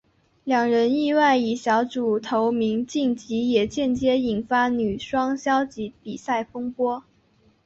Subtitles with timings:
[0.45, 7.03] 两人意外以小组头名晋级也间接引发女双消极比赛风波。